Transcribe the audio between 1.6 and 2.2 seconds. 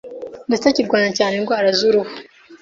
z’uruhu.